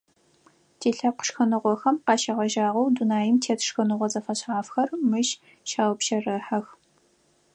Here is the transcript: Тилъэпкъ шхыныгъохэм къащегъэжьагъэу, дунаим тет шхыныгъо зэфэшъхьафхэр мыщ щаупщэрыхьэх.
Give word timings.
Тилъэпкъ 0.79 1.23
шхыныгъохэм 1.27 1.95
къащегъэжьагъэу, 2.05 2.87
дунаим 2.95 3.35
тет 3.43 3.59
шхыныгъо 3.67 4.07
зэфэшъхьафхэр 4.13 4.89
мыщ 5.09 5.29
щаупщэрыхьэх. 5.69 6.67